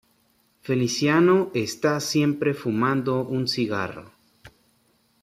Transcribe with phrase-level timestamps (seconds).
[0.63, 4.11] Feliciano está siempre fumando un cigarro.